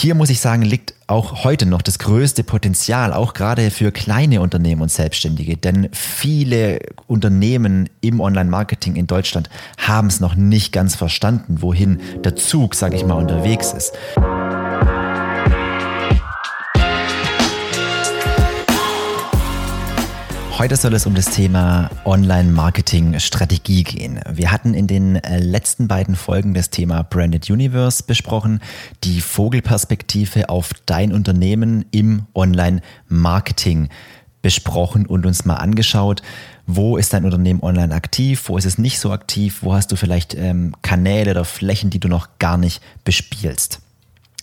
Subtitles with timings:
[0.00, 4.40] Hier muss ich sagen, liegt auch heute noch das größte Potenzial, auch gerade für kleine
[4.40, 5.58] Unternehmen und Selbstständige.
[5.58, 12.34] Denn viele Unternehmen im Online-Marketing in Deutschland haben es noch nicht ganz verstanden, wohin der
[12.34, 13.92] Zug, sage ich mal, unterwegs ist.
[20.60, 24.20] Heute soll es um das Thema Online-Marketing-Strategie gehen.
[24.30, 28.60] Wir hatten in den äh, letzten beiden Folgen das Thema Branded Universe besprochen,
[29.02, 33.88] die Vogelperspektive auf dein Unternehmen im Online-Marketing
[34.42, 36.20] besprochen und uns mal angeschaut,
[36.66, 39.96] wo ist dein Unternehmen online aktiv, wo ist es nicht so aktiv, wo hast du
[39.96, 43.80] vielleicht ähm, Kanäle oder Flächen, die du noch gar nicht bespielst.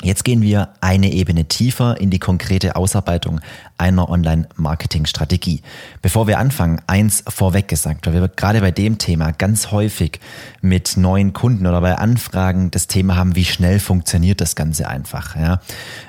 [0.04, 3.42] Jetzt gehen wir eine Ebene tiefer in die konkrete Ausarbeitung
[3.80, 5.64] einer Online-Marketing-Strategie.
[6.04, 10.20] Bevor wir anfangen, eins vorweg gesagt, weil wir gerade bei dem Thema ganz häufig
[10.62, 15.36] mit neuen Kunden oder bei Anfragen das Thema haben, wie schnell funktioniert das Ganze einfach.
[15.36, 15.62] Ja?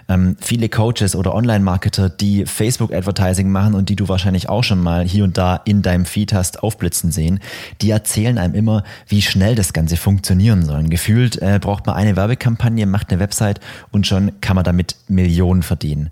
[0.09, 5.05] Ähm, viele Coaches oder Online-Marketer, die Facebook-Advertising machen und die du wahrscheinlich auch schon mal
[5.05, 7.41] hier und da in deinem Feed hast aufblitzen sehen,
[7.83, 10.85] die erzählen einem immer, wie schnell das Ganze funktionieren soll.
[10.85, 15.63] Gefühlt äh, braucht man eine Werbekampagne, macht eine Website und schon kann man damit Millionen
[15.63, 16.11] verdienen.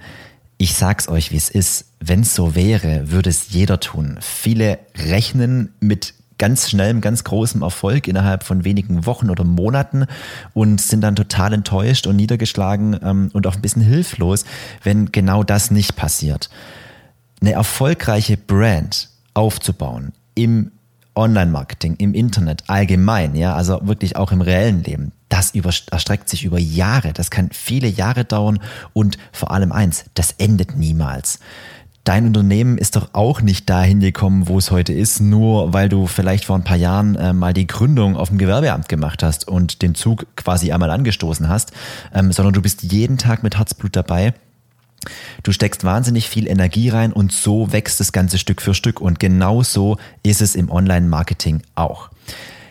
[0.59, 1.87] Ich sag's euch, wie es ist.
[2.01, 4.19] Wenn es so wäre, würde es jeder tun.
[4.21, 10.07] Viele rechnen mit ganz schnellem, ganz großem Erfolg innerhalb von wenigen Wochen oder Monaten
[10.55, 14.45] und sind dann total enttäuscht und niedergeschlagen ähm, und auch ein bisschen hilflos,
[14.83, 16.51] wenn genau das nicht passiert.
[17.41, 20.73] Eine erfolgreiche Brand aufzubauen im
[21.15, 25.53] Online-Marketing, im Internet allgemein, ja, also wirklich auch im reellen Leben, das
[25.91, 27.13] erstreckt sich über Jahre.
[27.13, 28.61] Das kann viele Jahre dauern
[28.93, 31.41] und vor allem eins, das endet niemals.
[32.07, 36.07] Dein Unternehmen ist doch auch nicht dahin gekommen, wo es heute ist, nur weil du
[36.07, 39.83] vielleicht vor ein paar Jahren äh, mal die Gründung auf dem Gewerbeamt gemacht hast und
[39.83, 41.73] den Zug quasi einmal angestoßen hast,
[42.15, 44.35] ähm, sondern du bist jeden Tag mit Herzblut dabei.
[45.43, 49.01] Du steckst wahnsinnig viel Energie rein und so wächst das Ganze Stück für Stück.
[49.01, 52.11] Und genau so ist es im Online-Marketing auch.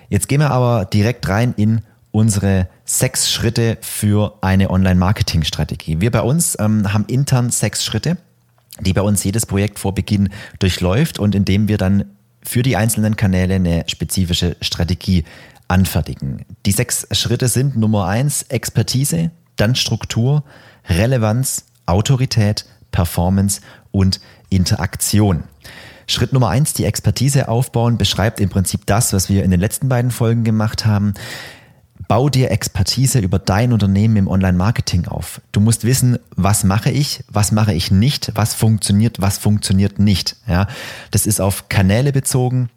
[0.07, 1.81] Jetzt gehen wir aber direkt rein in
[2.11, 5.99] unsere sechs Schritte für eine Online-Marketing-Strategie.
[5.99, 8.15] Wir bei uns ähm, haben intern sechs Schritte,
[8.79, 12.05] die bei uns jedes Projekt vor Beginn durchläuft und indem wir dann
[12.43, 15.23] für die einzelnen Kanäle eine spezifische Strategie
[15.67, 16.45] anfertigen.
[16.65, 20.43] Die sechs Schritte sind Nummer eins Expertise, dann Struktur,
[20.87, 24.19] Relevanz, Autorität, Performance und
[24.49, 25.43] Interaktion.
[26.07, 29.89] Schritt Nummer eins, die Expertise aufbauen, beschreibt im Prinzip das, was wir in den letzten
[29.89, 31.15] beiden Folgen gemacht haben.
[32.07, 35.41] Bau dir Expertise über dein Unternehmen im Online-Marketing auf.
[35.51, 40.35] Du musst wissen, was mache ich, was mache ich nicht, was funktioniert, was funktioniert nicht.
[40.47, 40.67] Ja,
[41.11, 42.69] das ist auf Kanäle bezogen,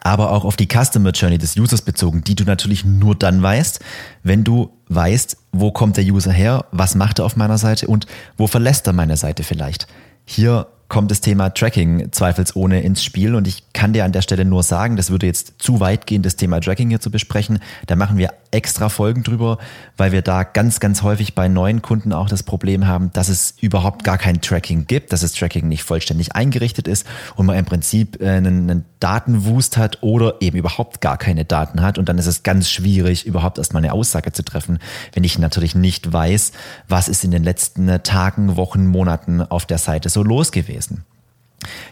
[0.00, 3.80] aber auch auf die Customer Journey des Users bezogen, die du natürlich nur dann weißt,
[4.22, 8.06] wenn du weißt, wo kommt der User her, was macht er auf meiner Seite und
[8.36, 9.86] wo verlässt er meine Seite vielleicht.
[10.24, 13.34] Hier kommt das Thema Tracking zweifelsohne ins Spiel.
[13.34, 16.22] Und ich kann dir an der Stelle nur sagen, das würde jetzt zu weit gehen,
[16.22, 17.58] das Thema Tracking hier zu besprechen.
[17.86, 19.58] Da machen wir extra Folgen drüber,
[19.96, 23.54] weil wir da ganz, ganz häufig bei neuen Kunden auch das Problem haben, dass es
[23.60, 27.64] überhaupt gar kein Tracking gibt, dass das Tracking nicht vollständig eingerichtet ist und man im
[27.64, 31.98] Prinzip äh, einen, einen Datenwust hat oder eben überhaupt gar keine Daten hat.
[31.98, 34.78] Und dann ist es ganz schwierig, überhaupt erstmal eine Aussage zu treffen,
[35.12, 36.52] wenn ich natürlich nicht weiß,
[36.88, 41.04] was ist in den letzten Tagen, Wochen, Monaten auf der Seite so los gewesen gewesen.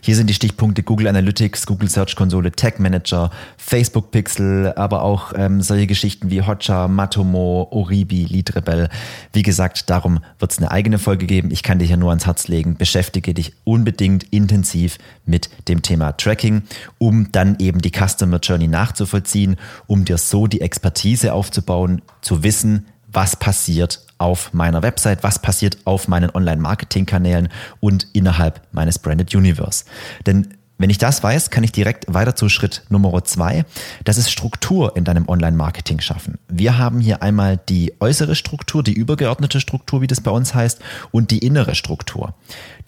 [0.03, 5.33] Hier sind die Stichpunkte Google Analytics, Google Search Konsole, Tag Manager, Facebook Pixel, aber auch
[5.35, 8.91] ähm, solche Geschichten wie Hotjar, Matomo, Oribi, Leadrebel.
[9.33, 11.51] Wie gesagt, darum wird es eine eigene Folge geben.
[11.51, 12.77] Ich kann dir hier nur ans Herz legen.
[12.77, 16.63] Beschäftige dich unbedingt intensiv mit dem Thema Tracking,
[16.99, 19.57] um dann eben die Customer Journey nachzuvollziehen,
[19.87, 25.79] um dir so die Expertise aufzubauen, zu wissen, was passiert auf meiner Website, was passiert
[25.85, 27.49] auf meinen Online-Marketing-Kanälen
[27.81, 29.85] und innerhalb meines Branded Universe.
[30.25, 33.65] Denn wenn ich das weiß, kann ich direkt weiter zu Schritt Nummer zwei.
[34.05, 36.39] Das ist Struktur in deinem Online-Marketing schaffen.
[36.49, 40.81] Wir haben hier einmal die äußere Struktur, die übergeordnete Struktur, wie das bei uns heißt,
[41.13, 42.35] und die innere Struktur.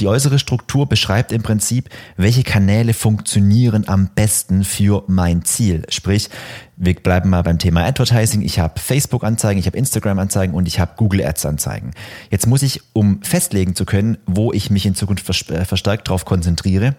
[0.00, 5.84] Die äußere Struktur beschreibt im Prinzip, welche Kanäle funktionieren am besten für mein Ziel.
[5.88, 6.30] Sprich,
[6.76, 8.42] wir bleiben mal beim Thema Advertising.
[8.42, 11.92] Ich habe Facebook-Anzeigen, ich habe Instagram-Anzeigen und ich habe Google Ads-Anzeigen.
[12.30, 16.24] Jetzt muss ich, um festlegen zu können, wo ich mich in Zukunft äh, verstärkt darauf
[16.24, 16.96] konzentriere,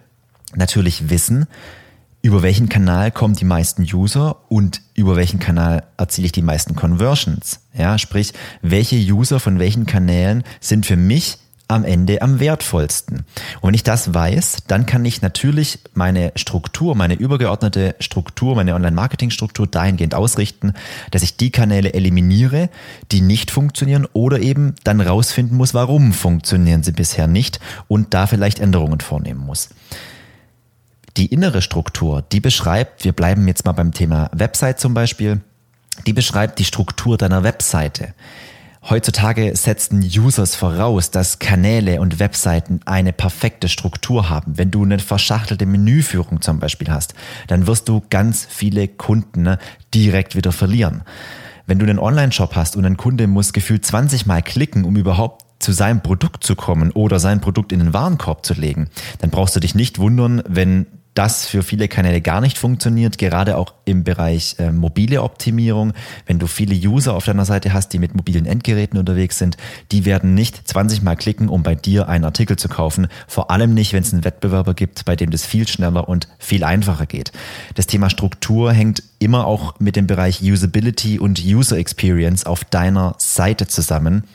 [0.54, 1.48] natürlich wissen,
[2.26, 6.76] über welchen Kanal kommen die meisten User und über welchen Kanal erziele ich die meisten
[6.76, 7.60] Conversions.
[7.78, 8.34] Ja, sprich,
[8.64, 11.38] welche User von welchen Kanälen sind für mich
[11.68, 13.26] am Ende am wertvollsten?
[13.62, 18.74] Und wenn ich das weiß, dann kann ich natürlich meine Struktur, meine übergeordnete Struktur, meine
[18.74, 20.74] Online-Marketing-Struktur dahingehend ausrichten,
[21.12, 22.72] dass ich die Kanäle eliminiere,
[23.12, 28.26] die nicht funktionieren oder eben dann rausfinden muss, warum funktionieren sie bisher nicht und da
[28.26, 29.70] vielleicht Änderungen vornehmen muss.
[31.18, 35.42] Die innere Struktur, die beschreibt, wir bleiben jetzt mal beim Thema Website zum Beispiel,
[36.06, 38.14] die beschreibt die Struktur deiner Webseite.
[38.88, 44.58] Heutzutage setzen Users voraus, dass Kanäle und Webseiten eine perfekte Struktur haben.
[44.58, 47.16] Wenn du eine verschachtelte Menüführung zum Beispiel hast,
[47.48, 49.58] dann wirst du ganz viele Kunden ne,
[49.94, 51.02] direkt wieder verlieren.
[51.66, 55.46] Wenn du einen Online-Shop hast und ein Kunde muss gefühlt 20 Mal klicken, um überhaupt
[55.58, 58.90] zu seinem Produkt zu kommen oder sein Produkt in den Warenkorb zu legen,
[59.20, 60.86] dann brauchst du dich nicht wundern, wenn
[61.16, 65.94] das für viele Kanäle gar nicht funktioniert, gerade auch im Bereich äh, mobile Optimierung.
[66.26, 69.58] Wenn du viele User auf deiner Seite hast, die mit mobilen Endgeräten unterwegs sind,
[69.92, 73.08] die werden nicht 20 Mal klicken, um bei dir einen Artikel zu kaufen.
[73.28, 76.64] Vor allem nicht, wenn es einen Wettbewerber gibt, bei dem das viel schneller und viel
[76.66, 77.32] einfacher geht.
[77.76, 83.16] Das Thema Struktur hängt immer auch mit dem Bereich Usability und User Experience auf deiner
[83.18, 84.26] Seite zusammen.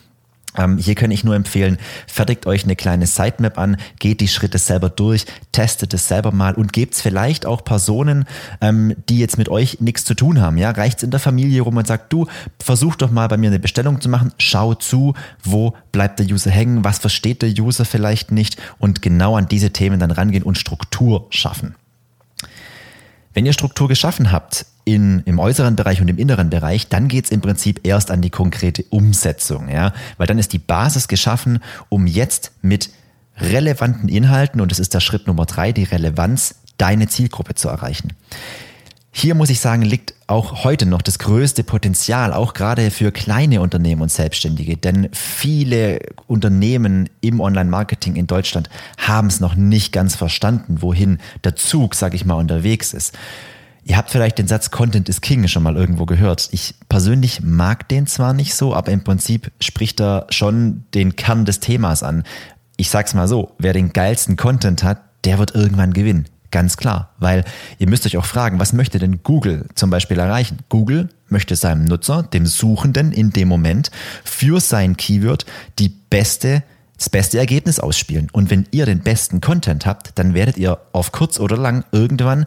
[0.56, 4.58] Ähm, hier kann ich nur empfehlen, fertigt euch eine kleine Sitemap an, geht die Schritte
[4.58, 8.24] selber durch, testet es selber mal und gebt es vielleicht auch Personen,
[8.60, 10.58] ähm, die jetzt mit euch nichts zu tun haben.
[10.58, 12.26] Ja, reicht's in der Familie rum und sagt, du,
[12.58, 16.50] versuch doch mal bei mir eine Bestellung zu machen, schau zu, wo bleibt der User
[16.50, 20.58] hängen, was versteht der User vielleicht nicht und genau an diese Themen dann rangehen und
[20.58, 21.74] Struktur schaffen.
[23.32, 27.30] Wenn ihr Struktur geschaffen habt, in, im äußeren Bereich und im inneren Bereich, dann geht's
[27.30, 32.06] im Prinzip erst an die konkrete Umsetzung, ja, weil dann ist die Basis geschaffen, um
[32.06, 32.90] jetzt mit
[33.36, 38.14] relevanten Inhalten, und das ist der Schritt Nummer drei, die Relevanz, deine Zielgruppe zu erreichen.
[39.12, 43.60] Hier muss ich sagen, liegt auch heute noch das größte Potenzial, auch gerade für kleine
[43.60, 44.76] Unternehmen und Selbstständige.
[44.76, 45.98] Denn viele
[46.28, 52.14] Unternehmen im Online-Marketing in Deutschland haben es noch nicht ganz verstanden, wohin der Zug, sag
[52.14, 53.18] ich mal, unterwegs ist.
[53.82, 56.48] Ihr habt vielleicht den Satz Content is King schon mal irgendwo gehört.
[56.52, 61.44] Ich persönlich mag den zwar nicht so, aber im Prinzip spricht er schon den Kern
[61.44, 62.22] des Themas an.
[62.76, 66.26] Ich sag's mal so, wer den geilsten Content hat, der wird irgendwann gewinnen.
[66.50, 67.44] Ganz klar, weil
[67.78, 70.58] ihr müsst euch auch fragen, was möchte denn Google zum Beispiel erreichen?
[70.68, 73.90] Google möchte seinem Nutzer, dem Suchenden in dem Moment
[74.24, 75.46] für sein Keyword
[75.78, 76.62] die beste
[76.96, 78.28] das beste Ergebnis ausspielen.
[78.30, 82.44] Und wenn ihr den besten Content habt, dann werdet ihr auf kurz oder lang irgendwann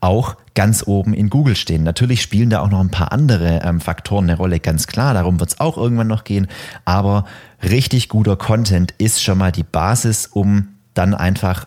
[0.00, 1.82] auch ganz oben in Google stehen.
[1.84, 5.14] Natürlich spielen da auch noch ein paar andere ähm, Faktoren eine Rolle, ganz klar.
[5.14, 6.48] Darum wird es auch irgendwann noch gehen.
[6.84, 7.24] Aber
[7.62, 11.64] richtig guter Content ist schon mal die Basis, um dann einfach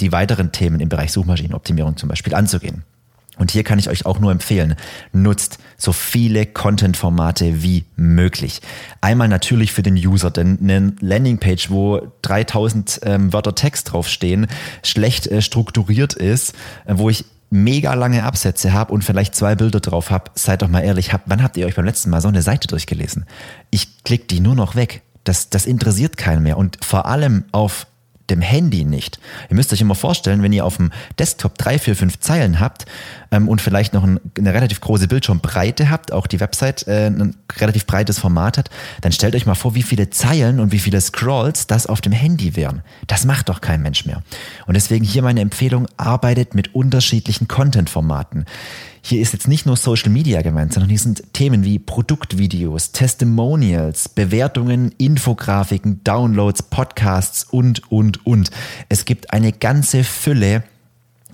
[0.00, 2.84] die weiteren Themen im Bereich Suchmaschinenoptimierung zum Beispiel anzugehen.
[3.38, 4.76] Und hier kann ich euch auch nur empfehlen,
[5.12, 8.60] nutzt so viele Content-Formate wie möglich.
[9.00, 14.48] Einmal natürlich für den User, denn eine Landingpage, wo 3000 ähm, Wörter Text draufstehen,
[14.82, 16.54] schlecht äh, strukturiert ist,
[16.84, 20.68] äh, wo ich mega lange Absätze habe und vielleicht zwei Bilder drauf habe, seid doch
[20.68, 23.26] mal ehrlich, hab, wann habt ihr euch beim letzten Mal so eine Seite durchgelesen?
[23.70, 25.02] Ich klick die nur noch weg.
[25.24, 26.58] Das, das interessiert keinen mehr.
[26.58, 27.86] Und vor allem auf
[28.32, 29.20] dem Handy nicht.
[29.48, 32.86] Ihr müsst euch immer vorstellen, wenn ihr auf dem Desktop drei, vier, fünf Zeilen habt
[33.32, 37.34] ähm, und vielleicht noch ein, eine relativ große Bildschirmbreite habt, auch die Website äh, ein
[37.56, 38.70] relativ breites Format hat,
[39.00, 42.12] dann stellt euch mal vor, wie viele Zeilen und wie viele Scrolls das auf dem
[42.12, 42.82] Handy wären.
[43.08, 44.22] Das macht doch kein Mensch mehr.
[44.66, 48.44] Und deswegen hier meine Empfehlung, arbeitet mit unterschiedlichen Content-Formaten.
[49.04, 54.08] Hier ist jetzt nicht nur Social Media gemeint, sondern hier sind Themen wie Produktvideos, Testimonials,
[54.08, 58.50] Bewertungen, Infografiken, Downloads, Podcasts und, und, und.
[58.88, 60.62] Es gibt eine ganze Fülle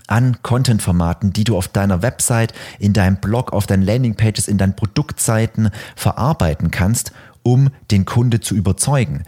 [0.09, 4.75] an Content-Formaten, die du auf deiner Website, in deinem Blog, auf deinen Landingpages, in deinen
[4.75, 7.13] Produktseiten verarbeiten kannst,
[7.43, 9.23] um den Kunde zu überzeugen.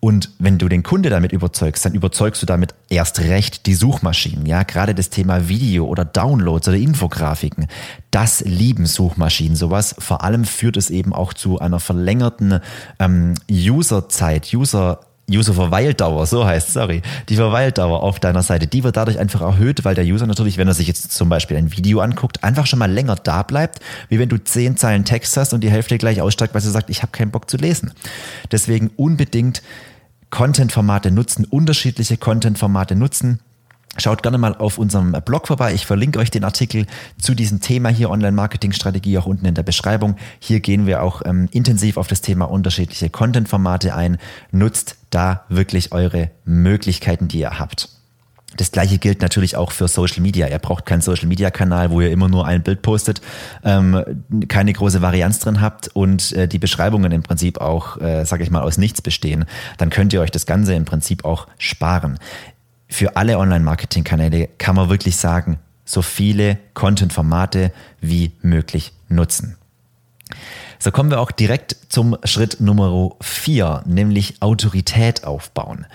[0.00, 4.46] Und wenn du den Kunde damit überzeugst, dann überzeugst du damit erst recht die Suchmaschinen.
[4.46, 7.66] Ja, gerade das Thema Video oder Downloads oder Infografiken,
[8.12, 9.96] das lieben Suchmaschinen sowas.
[9.98, 12.60] Vor allem führt es eben auch zu einer verlängerten
[13.00, 19.18] ähm, Userzeit, User User-Verweildauer, so heißt, sorry, die Verweildauer auf deiner Seite, die wird dadurch
[19.18, 22.42] einfach erhöht, weil der User natürlich, wenn er sich jetzt zum Beispiel ein Video anguckt,
[22.42, 25.70] einfach schon mal länger da bleibt, wie wenn du zehn Zeilen Text hast und die
[25.70, 27.92] Hälfte gleich aussteigt, weil sie sagt, ich habe keinen Bock zu lesen.
[28.50, 29.62] Deswegen unbedingt
[30.30, 33.40] Content-Formate nutzen, unterschiedliche Content-Formate nutzen.
[34.00, 35.74] Schaut gerne mal auf unserem Blog vorbei.
[35.74, 36.86] Ich verlinke euch den Artikel
[37.20, 40.16] zu diesem Thema hier Online-Marketing-Strategie auch unten in der Beschreibung.
[40.38, 44.18] Hier gehen wir auch ähm, intensiv auf das Thema unterschiedliche Content-Formate ein.
[44.52, 47.88] Nutzt da wirklich eure Möglichkeiten, die ihr habt.
[48.56, 50.48] Das gleiche gilt natürlich auch für Social Media.
[50.48, 53.20] Ihr braucht keinen Social Media Kanal, wo ihr immer nur ein Bild postet,
[53.62, 58.42] ähm, keine große Varianz drin habt und äh, die Beschreibungen im Prinzip auch, äh, sage
[58.44, 59.44] ich mal, aus nichts bestehen.
[59.76, 62.18] Dann könnt ihr euch das Ganze im Prinzip auch sparen.
[62.88, 69.56] Für alle Online-Marketing-Kanäle kann man wirklich sagen, so viele Content-Formate wie möglich nutzen.
[70.78, 75.86] So kommen wir auch direkt zum Schritt Nummer vier, nämlich Autorität aufbauen.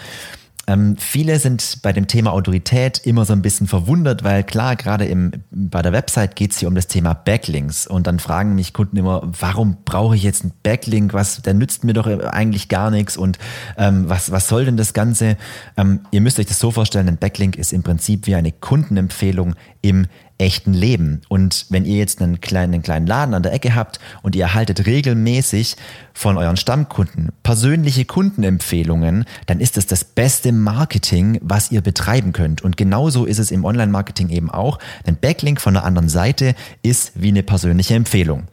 [0.66, 5.14] Ähm, viele sind bei dem Thema Autorität immer so ein bisschen verwundert, weil klar, gerade
[5.52, 8.96] bei der Website geht es hier um das Thema Backlinks und dann fragen mich Kunden
[8.96, 11.14] immer, warum brauche ich jetzt einen Backlink?
[11.14, 13.40] Was, der nützt mir doch eigentlich gar nichts und
[13.78, 15.36] ähm, was, was soll denn das Ganze?
[15.76, 19.56] Ähm, ihr müsst euch das so vorstellen, ein Backlink ist im Prinzip wie eine Kundenempfehlung
[19.82, 20.08] im
[20.44, 21.22] echten Leben.
[21.30, 24.44] Und wenn ihr jetzt einen kleinen, einen kleinen Laden an der Ecke habt und ihr
[24.44, 25.76] erhaltet regelmäßig
[26.14, 32.62] von euren Stammkunden persönliche Kundenempfehlungen, dann ist es das beste Marketing, was ihr betreiben könnt.
[32.62, 34.80] Und genauso ist es im Online-Marketing eben auch.
[35.08, 38.44] Ein Backlink von der anderen Seite ist wie eine persönliche Empfehlung.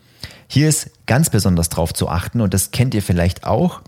[0.46, 3.82] Hier ist ganz besonders drauf zu achten und das kennt ihr vielleicht auch.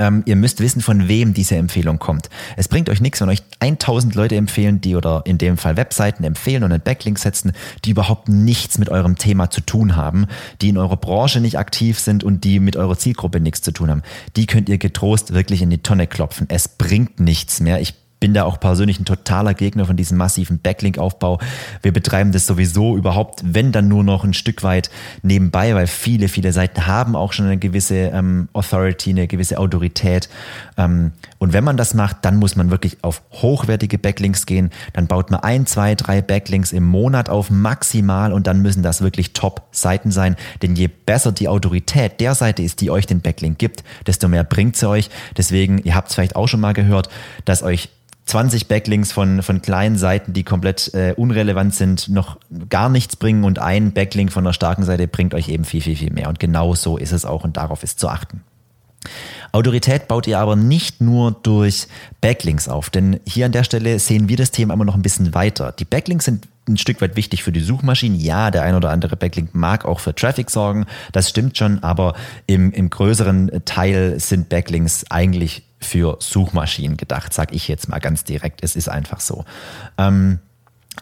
[0.00, 2.30] Ähm, ihr müsst wissen, von wem diese Empfehlung kommt.
[2.56, 6.24] Es bringt euch nichts, wenn euch 1000 Leute empfehlen, die oder in dem Fall Webseiten
[6.24, 7.52] empfehlen und einen Backlink setzen,
[7.84, 10.26] die überhaupt nichts mit eurem Thema zu tun haben,
[10.62, 13.90] die in eurer Branche nicht aktiv sind und die mit eurer Zielgruppe nichts zu tun
[13.90, 14.02] haben.
[14.36, 16.46] Die könnt ihr getrost wirklich in die Tonne klopfen.
[16.48, 17.82] Es bringt nichts mehr.
[17.82, 21.38] Ich bin da auch persönlich ein totaler Gegner von diesem massiven Backlink-Aufbau.
[21.82, 24.90] Wir betreiben das sowieso überhaupt, wenn dann nur noch ein Stück weit
[25.22, 30.28] nebenbei, weil viele, viele Seiten haben auch schon eine gewisse ähm, Authority, eine gewisse Autorität.
[30.76, 34.70] Ähm, und wenn man das macht, dann muss man wirklich auf hochwertige Backlinks gehen.
[34.92, 39.00] Dann baut man ein, zwei, drei Backlinks im Monat auf maximal und dann müssen das
[39.00, 40.36] wirklich Top-Seiten sein.
[40.60, 44.44] Denn je besser die Autorität der Seite ist, die euch den Backlink gibt, desto mehr
[44.44, 45.08] bringt sie euch.
[45.38, 47.08] Deswegen, ihr habt es vielleicht auch schon mal gehört,
[47.46, 47.88] dass euch
[48.30, 53.42] 20 Backlinks von, von kleinen Seiten, die komplett äh, unrelevant sind, noch gar nichts bringen
[53.42, 56.28] und ein Backlink von einer starken Seite bringt euch eben viel, viel, viel mehr.
[56.28, 58.42] Und genau so ist es auch und darauf ist zu achten.
[59.52, 61.88] Autorität baut ihr aber nicht nur durch
[62.20, 65.34] Backlinks auf, denn hier an der Stelle sehen wir das Thema immer noch ein bisschen
[65.34, 65.72] weiter.
[65.72, 68.18] Die Backlinks sind ein Stück weit wichtig für die Suchmaschinen.
[68.18, 72.14] Ja, der ein oder andere Backlink mag auch für Traffic sorgen, das stimmt schon, aber
[72.46, 78.24] im, im größeren Teil sind Backlinks eigentlich für Suchmaschinen gedacht, sag ich jetzt mal ganz
[78.24, 78.62] direkt.
[78.62, 79.44] Es ist einfach so.
[79.98, 80.38] Ähm,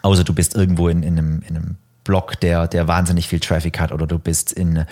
[0.01, 1.75] außer du bist irgendwo in, in, einem, in einem
[2.09, 4.85] Blog, der, der wahnsinnig viel Traffic hat oder du bist in,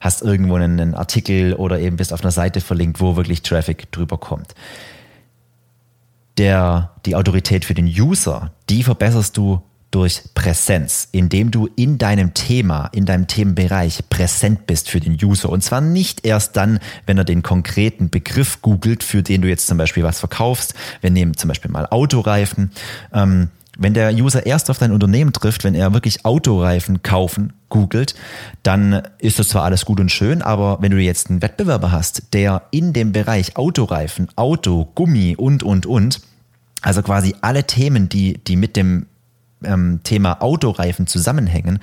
[0.00, 3.92] hast irgendwo einen, einen Artikel oder eben bist auf einer Seite verlinkt, wo wirklich Traffic
[3.92, 4.56] drüber kommt.
[6.36, 9.62] Der, die Autorität für den User, die verbesserst du
[9.92, 15.50] durch Präsenz, indem du in deinem Thema, in deinem Themenbereich präsent bist für den User.
[15.50, 19.68] Und zwar nicht erst dann, wenn er den konkreten Begriff googelt, für den du jetzt
[19.68, 20.74] zum Beispiel was verkaufst.
[21.02, 22.72] Wir nehmen zum Beispiel mal Autoreifen.
[23.12, 28.14] Ähm, wenn der User erst auf dein Unternehmen trifft, wenn er wirklich Autoreifen kaufen googelt,
[28.62, 32.34] dann ist das zwar alles gut und schön, aber wenn du jetzt einen Wettbewerber hast,
[32.34, 36.20] der in dem Bereich Autoreifen, Auto, Gummi und, und, und,
[36.82, 39.06] also quasi alle Themen, die, die mit dem
[39.64, 41.78] ähm, Thema Autoreifen zusammenhängen,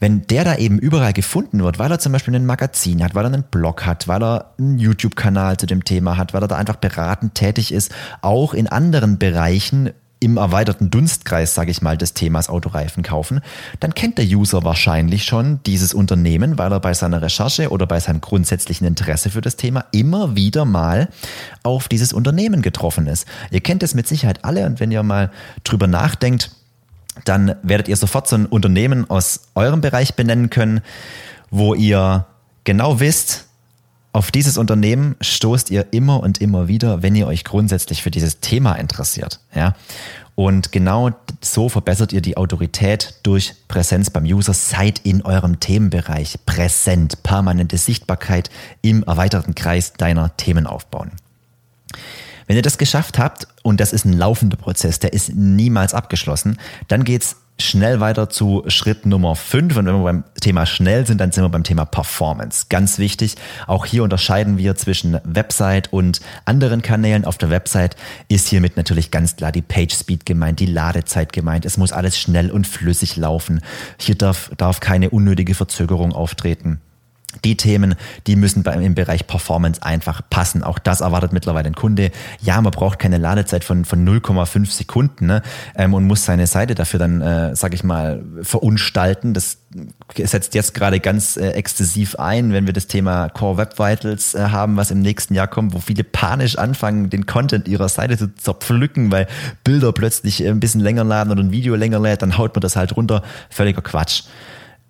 [0.00, 3.24] wenn der da eben überall gefunden wird, weil er zum Beispiel ein Magazin hat, weil
[3.24, 6.56] er einen Blog hat, weil er einen YouTube-Kanal zu dem Thema hat, weil er da
[6.56, 12.14] einfach beratend tätig ist, auch in anderen Bereichen im erweiterten Dunstkreis, sage ich mal, des
[12.14, 13.42] Themas Autoreifen kaufen,
[13.80, 18.00] dann kennt der User wahrscheinlich schon dieses Unternehmen, weil er bei seiner Recherche oder bei
[18.00, 21.08] seinem grundsätzlichen Interesse für das Thema immer wieder mal
[21.62, 23.26] auf dieses Unternehmen getroffen ist.
[23.50, 25.30] Ihr kennt es mit Sicherheit alle und wenn ihr mal
[25.64, 26.50] drüber nachdenkt,
[27.24, 30.80] dann werdet ihr sofort so ein Unternehmen aus eurem Bereich benennen können,
[31.50, 32.26] wo ihr
[32.64, 33.46] genau wisst,
[34.16, 38.40] auf dieses Unternehmen stoßt ihr immer und immer wieder, wenn ihr euch grundsätzlich für dieses
[38.40, 39.40] Thema interessiert.
[39.54, 39.74] Ja?
[40.34, 41.10] Und genau
[41.42, 44.54] so verbessert ihr die Autorität durch Präsenz beim User.
[44.54, 48.48] Seid in eurem Themenbereich präsent, permanente Sichtbarkeit
[48.80, 51.10] im erweiterten Kreis deiner Themen aufbauen.
[52.46, 56.58] Wenn ihr das geschafft habt, und das ist ein laufender Prozess, der ist niemals abgeschlossen,
[56.88, 59.76] dann geht's schnell weiter zu Schritt Nummer 5.
[59.76, 62.66] Und wenn wir beim Thema schnell sind, dann sind wir beim Thema Performance.
[62.68, 63.36] Ganz wichtig.
[63.66, 67.24] Auch hier unterscheiden wir zwischen Website und anderen Kanälen.
[67.24, 67.96] Auf der Website
[68.28, 71.64] ist hiermit natürlich ganz klar die Page Speed gemeint, die Ladezeit gemeint.
[71.64, 73.60] Es muss alles schnell und flüssig laufen.
[73.98, 76.80] Hier darf, darf keine unnötige Verzögerung auftreten.
[77.44, 77.94] Die Themen,
[78.26, 80.62] die müssen beim, im Bereich Performance einfach passen.
[80.62, 82.10] Auch das erwartet mittlerweile ein Kunde.
[82.40, 85.42] Ja, man braucht keine Ladezeit von, von 0,5 Sekunden ne?
[85.74, 89.34] ähm, und muss seine Seite dafür dann, äh, sag ich mal, verunstalten.
[89.34, 89.58] Das
[90.16, 94.48] setzt jetzt gerade ganz äh, exzessiv ein, wenn wir das Thema Core Web Vitals äh,
[94.50, 98.34] haben, was im nächsten Jahr kommt, wo viele panisch anfangen, den Content ihrer Seite zu
[98.34, 99.26] zerpflücken, weil
[99.64, 102.60] Bilder plötzlich äh, ein bisschen länger laden oder ein Video länger lädt, dann haut man
[102.60, 103.22] das halt runter.
[103.50, 104.22] Völliger Quatsch.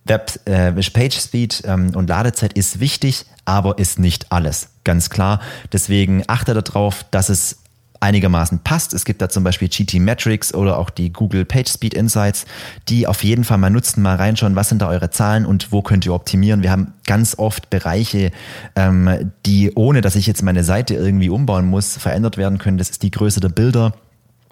[0.07, 4.69] Web äh, Page Speed ähm, und Ladezeit ist wichtig, aber ist nicht alles.
[4.85, 5.41] Ganz klar.
[5.73, 7.59] Deswegen achte darauf, dass es
[8.01, 8.95] einigermaßen passt.
[8.95, 12.45] Es gibt da zum Beispiel GT Metrics oder auch die Google Page Speed Insights,
[12.89, 15.83] die auf jeden Fall mal nutzen, mal reinschauen, was sind da eure Zahlen und wo
[15.83, 16.63] könnt ihr optimieren.
[16.63, 18.31] Wir haben ganz oft Bereiche,
[18.75, 22.79] ähm, die ohne, dass ich jetzt meine Seite irgendwie umbauen muss, verändert werden können.
[22.79, 23.93] Das ist die Größe der Bilder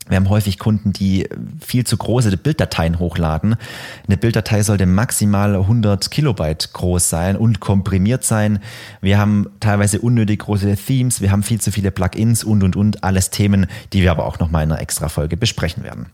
[0.09, 1.29] wir haben häufig Kunden, die
[1.65, 3.57] viel zu große Bilddateien hochladen.
[4.07, 8.59] Eine Bilddatei sollte maximal 100 Kilobyte groß sein und komprimiert sein.
[9.01, 13.03] Wir haben teilweise unnötig große Themes, wir haben viel zu viele Plugins und, und, und.
[13.03, 16.07] Alles Themen, die wir aber auch nochmal in einer extra Folge besprechen werden.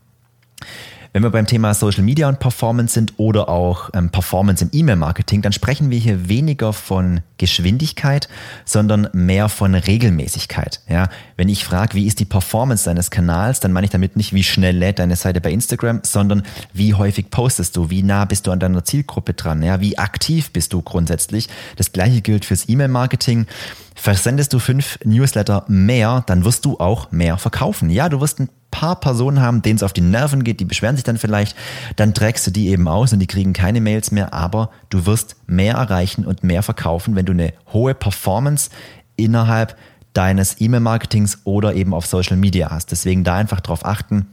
[1.13, 5.41] Wenn wir beim Thema Social Media und Performance sind oder auch ähm, Performance im E-Mail-Marketing,
[5.41, 8.29] dann sprechen wir hier weniger von Geschwindigkeit,
[8.63, 10.79] sondern mehr von Regelmäßigkeit.
[10.87, 14.31] Ja, wenn ich frage, wie ist die Performance deines Kanals, dann meine ich damit nicht,
[14.31, 18.47] wie schnell lädt deine Seite bei Instagram, sondern wie häufig postest du, wie nah bist
[18.47, 21.49] du an deiner Zielgruppe dran, ja, wie aktiv bist du grundsätzlich.
[21.75, 23.47] Das gleiche gilt fürs E-Mail-Marketing.
[23.95, 27.89] Versendest du fünf Newsletter mehr, dann wirst du auch mehr verkaufen.
[27.89, 28.47] Ja, du wirst ein
[28.81, 31.55] paar Personen haben, denen es auf die Nerven geht, die beschweren sich dann vielleicht,
[31.97, 35.35] dann trägst du die eben aus und die kriegen keine Mails mehr, aber du wirst
[35.45, 38.71] mehr erreichen und mehr verkaufen, wenn du eine hohe Performance
[39.17, 39.77] innerhalb
[40.13, 42.89] deines E-Mail-Marketings oder eben auf Social Media hast.
[42.89, 44.25] Deswegen da einfach drauf achten.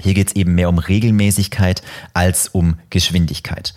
[0.00, 1.82] Hier geht es eben mehr um Regelmäßigkeit
[2.14, 3.74] als um Geschwindigkeit.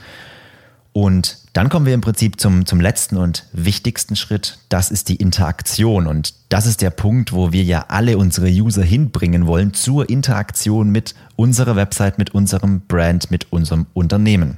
[0.94, 4.58] Und dann kommen wir im Prinzip zum, zum letzten und wichtigsten Schritt.
[4.70, 6.08] Das ist die Interaktion.
[6.08, 10.90] Und das ist der Punkt, wo wir ja alle unsere User hinbringen wollen zur Interaktion
[10.90, 14.58] mit unserer Website, mit unserem Brand, mit unserem Unternehmen.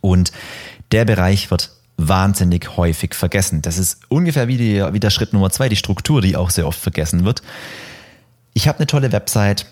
[0.00, 0.30] Und
[0.92, 3.60] der Bereich wird wahnsinnig häufig vergessen.
[3.60, 6.68] Das ist ungefähr wie, die, wie der Schritt Nummer zwei, die Struktur, die auch sehr
[6.68, 7.42] oft vergessen wird.
[8.54, 9.66] Ich habe eine tolle Website,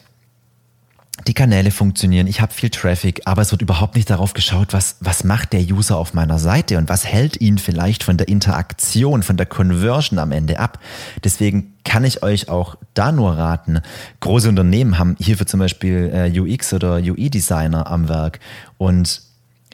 [1.26, 4.96] die Kanäle funktionieren, ich habe viel Traffic, aber es wird überhaupt nicht darauf geschaut, was,
[5.00, 9.22] was macht der User auf meiner Seite und was hält ihn vielleicht von der Interaktion,
[9.22, 10.78] von der Conversion am Ende ab.
[11.22, 13.80] Deswegen kann ich euch auch da nur raten.
[14.20, 18.40] Große Unternehmen haben hierfür zum Beispiel äh, UX oder UI-Designer am Werk
[18.78, 19.22] und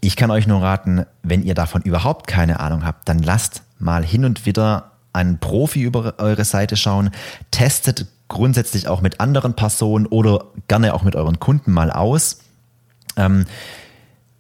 [0.01, 4.05] ich kann euch nur raten, wenn ihr davon überhaupt keine Ahnung habt, dann lasst mal
[4.05, 7.11] hin und wieder einen Profi über eure Seite schauen,
[7.51, 12.41] testet grundsätzlich auch mit anderen Personen oder gerne auch mit euren Kunden mal aus.
[13.17, 13.47] Ähm,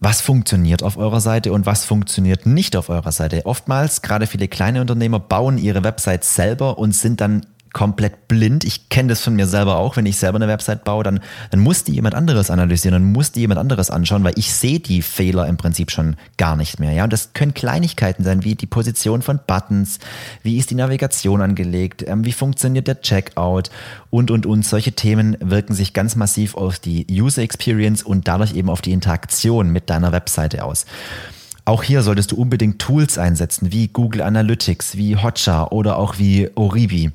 [0.00, 3.46] was funktioniert auf eurer Seite und was funktioniert nicht auf eurer Seite.
[3.46, 8.64] Oftmals, gerade viele kleine Unternehmer, bauen ihre Website selber und sind dann komplett blind.
[8.64, 11.60] Ich kenne das von mir selber auch, wenn ich selber eine Website baue, dann, dann
[11.60, 15.02] muss die jemand anderes analysieren, dann muss die jemand anderes anschauen, weil ich sehe die
[15.02, 16.92] Fehler im Prinzip schon gar nicht mehr.
[16.92, 19.98] Ja, und das können Kleinigkeiten sein, wie die Position von Buttons,
[20.42, 23.68] wie ist die Navigation angelegt, ähm, wie funktioniert der Checkout
[24.08, 24.64] und, und, und.
[24.64, 28.92] Solche Themen wirken sich ganz massiv auf die User Experience und dadurch eben auf die
[28.92, 30.86] Interaktion mit deiner Webseite aus.
[31.66, 36.48] Auch hier solltest du unbedingt Tools einsetzen, wie Google Analytics, wie Hotjar oder auch wie
[36.54, 37.12] Oribi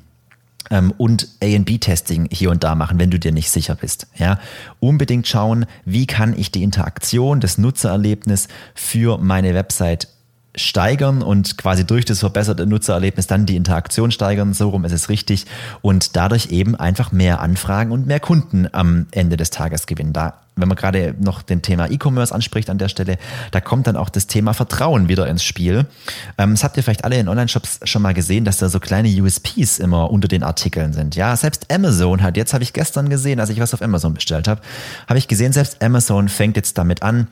[0.96, 4.06] und A&B-Testing hier und da machen, wenn du dir nicht sicher bist.
[4.16, 4.38] Ja,
[4.80, 10.08] unbedingt schauen, wie kann ich die Interaktion, das Nutzererlebnis für meine Website
[10.54, 15.08] steigern und quasi durch das verbesserte Nutzererlebnis dann die Interaktion steigern, so rum ist es
[15.08, 15.46] richtig
[15.80, 20.12] und dadurch eben einfach mehr Anfragen und mehr Kunden am Ende des Tages gewinnen.
[20.12, 23.16] Da, wenn man gerade noch den Thema E-Commerce anspricht an der Stelle,
[23.50, 25.86] da kommt dann auch das Thema Vertrauen wieder ins Spiel.
[26.36, 29.08] Ähm, das habt ihr vielleicht alle in Online-Shops schon mal gesehen, dass da so kleine
[29.08, 31.16] USPs immer unter den Artikeln sind.
[31.16, 34.48] Ja, selbst Amazon hat, jetzt habe ich gestern gesehen, als ich was auf Amazon bestellt
[34.48, 34.60] habe,
[35.08, 37.28] habe ich gesehen, selbst Amazon fängt jetzt damit an,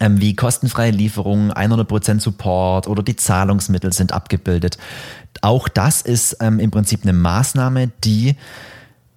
[0.00, 4.78] ähm, wie kostenfreie Lieferungen, 100% Support oder die Zahlungsmittel sind abgebildet.
[5.42, 8.36] Auch das ist ähm, im Prinzip eine Maßnahme, die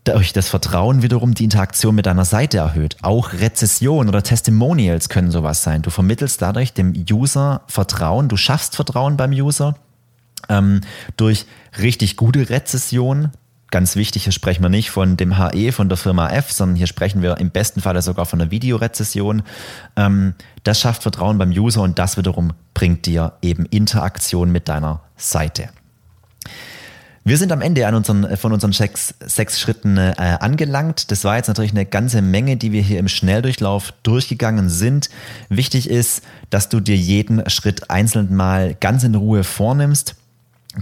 [0.04, 2.98] durch das Vertrauen wiederum die Interaktion mit deiner Seite erhöht.
[3.02, 5.84] Auch Rezession oder Testimonials können sowas sein.
[5.84, 9.76] Du vermittelst dadurch dem User Vertrauen, du schaffst Vertrauen beim User
[10.50, 10.82] ähm,
[11.18, 11.46] durch
[11.80, 13.30] richtig gute Rezession,
[13.72, 16.88] Ganz wichtig, hier sprechen wir nicht von dem HE von der Firma F, sondern hier
[16.88, 19.44] sprechen wir im besten Falle sogar von einer Videorezession.
[19.96, 25.00] Ähm, das schafft Vertrauen beim User und das wiederum bringt dir eben Interaktion mit deiner
[25.16, 25.70] Seite.
[27.24, 31.10] Wir sind am Ende an unseren, von unseren sechs, sechs Schritten äh, angelangt.
[31.12, 35.10] Das war jetzt natürlich eine ganze Menge, die wir hier im Schnelldurchlauf durchgegangen sind.
[35.48, 40.16] Wichtig ist, dass du dir jeden Schritt einzeln mal ganz in Ruhe vornimmst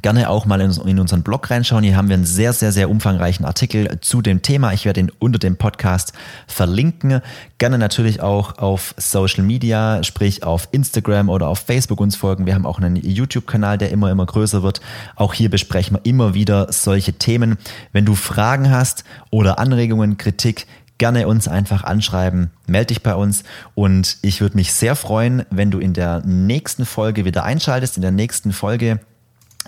[0.02, 1.84] gerne auch mal in, in, unseren Blog reinschauen.
[1.84, 4.72] Hier haben wir einen sehr, sehr, sehr umfangreichen Artikel zu dem Thema.
[4.74, 6.14] Ich werde ihn unter dem Podcast
[6.48, 7.22] verlinken.
[7.58, 12.46] Gerne natürlich auch auf Social Media, sprich auf Instagram oder auf Facebook uns folgen.
[12.46, 14.80] Wir haben auch einen YouTube-Kanal, der immer, immer größer wird.
[15.16, 17.58] Auch hier besprechen wir immer wieder solche Themen.
[17.92, 20.68] Wenn du Fragen hast oder Anregungen, Kritik,
[21.00, 25.72] gerne uns einfach anschreiben, melde dich bei uns und ich würde mich sehr freuen, wenn
[25.72, 27.96] du in der nächsten Folge wieder einschaltest.
[27.96, 29.00] In der nächsten Folge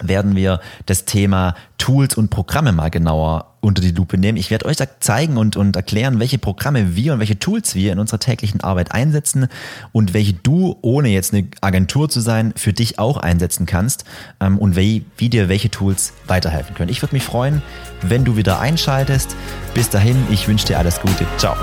[0.01, 4.37] werden wir das Thema Tools und Programme mal genauer unter die Lupe nehmen.
[4.37, 7.91] Ich werde euch da zeigen und, und erklären, welche Programme wir und welche Tools wir
[7.91, 9.47] in unserer täglichen Arbeit einsetzen
[9.91, 14.05] und welche du, ohne jetzt eine Agentur zu sein, für dich auch einsetzen kannst
[14.39, 16.89] ähm, und wie, wie dir welche Tools weiterhelfen können.
[16.89, 17.61] Ich würde mich freuen,
[18.01, 19.35] wenn du wieder einschaltest.
[19.75, 21.25] Bis dahin, ich wünsche dir alles Gute.
[21.37, 21.55] Ciao.